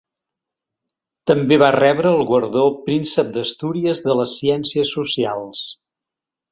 També 1.31 1.59
va 1.65 1.69
rebre 1.75 2.15
el 2.21 2.25
guardó 2.31 2.65
Príncep 2.89 3.31
d'Astúries 3.39 4.05
de 4.09 4.21
les 4.23 4.35
Ciències 4.43 4.99
Socials. 5.01 5.65